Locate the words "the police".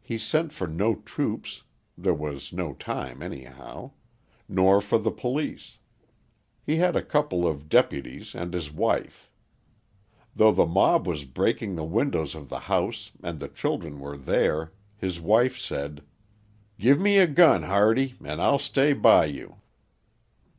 4.96-5.76